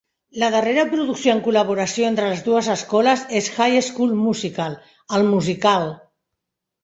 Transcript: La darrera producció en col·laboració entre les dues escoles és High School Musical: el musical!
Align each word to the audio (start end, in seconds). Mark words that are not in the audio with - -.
La 0.43 0.47
darrera 0.53 0.83
producció 0.93 1.33
en 1.33 1.41
col·laboració 1.47 2.07
entre 2.07 2.31
les 2.31 2.39
dues 2.47 2.69
escoles 2.75 3.25
és 3.41 3.51
High 3.57 3.77
School 3.89 4.15
Musical: 4.23 4.79
el 5.19 5.27
musical! 5.35 5.87